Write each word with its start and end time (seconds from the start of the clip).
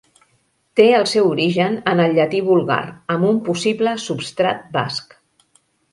Té 0.79 0.85
el 0.99 1.03
seu 1.11 1.27
origen 1.33 1.75
en 1.93 2.01
el 2.05 2.17
llatí 2.19 2.41
vulgar, 2.47 2.81
amb 3.17 3.29
un 3.33 3.39
possible 3.51 3.97
substrat 4.09 4.65
basc. 4.79 5.15